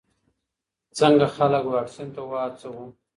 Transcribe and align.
څنګه 0.97 1.25
خلک 1.35 1.63
واکسین 1.73 2.07
ته 2.15 2.21
وهڅوو؟ 2.29 2.85